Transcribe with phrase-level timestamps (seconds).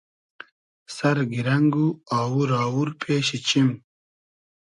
[0.95, 1.87] سئر گیرنئگ و
[2.19, 3.69] آوور آوور پېشی چیم